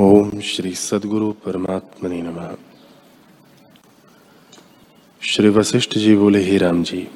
[0.00, 2.56] ओम श्री सदगुरु परमात्मने नमः।
[5.22, 7.08] श्री वशिष्ठ जी बोले, ही राम जी,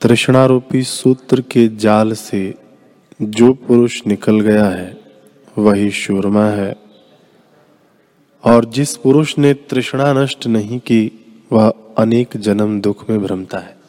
[0.00, 2.54] तृष्णारूपी सूत्र के जाल से
[3.22, 5.00] जो पुरुष निकल गया है,
[5.58, 6.76] वही शूरमा है।
[8.44, 11.12] और जिस पुरुष ने तृष्णा नष्ट नहीं की,
[11.52, 13.81] वह अनेक जन्म दुख में भ्रमता है।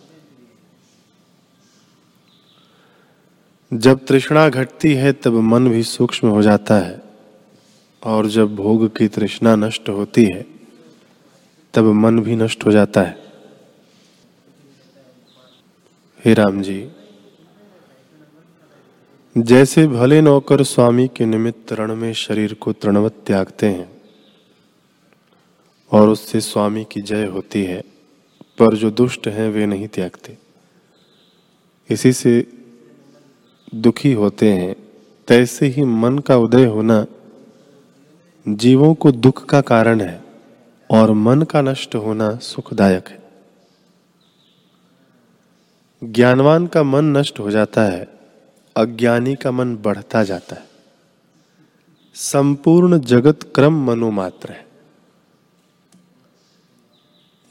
[3.74, 7.02] जब तृष्णा घटती है, तब मन भी सूक्ष्म हो जाता है।
[8.04, 10.46] और जब भोग की तृष्णा नष्ट होती है,
[11.74, 13.24] तब मन भी नष्ट हो जाता है।
[16.26, 16.90] हे राम जी,
[19.38, 24.02] जैसे भले नौकर स्वामी के निमित्त रण में शरीर को तृणवत त्यागते हैं,
[25.92, 27.84] और उससे स्वामी की जय होती है,
[28.60, 30.38] पर जो दुष्ट हैं, वे नहीं त्यागते।
[31.90, 32.63] इसी से
[33.74, 34.76] दुखी होते हैं।
[35.28, 37.06] तैसे ही मन का उदय होना
[38.48, 40.24] जीवों को दुख का कारण है
[40.92, 43.24] और मन का नष्ट होना सुखदायक है।
[46.04, 48.20] ज्ञानवान का मन नष्ट हो जाता है,
[48.78, 50.68] अज्ञानी का मन बढ़ता जाता है।
[52.16, 54.68] संपूर्ण जगत क्रम मनोमात्र है।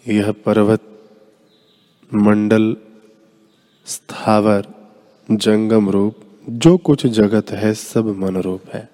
[0.09, 0.81] यह पर्वत,
[2.15, 2.77] मंडल,
[3.87, 4.82] स्थावर
[5.37, 6.15] जंगम रूप
[6.49, 8.89] जो कुछ जगत है सब मन रूप है।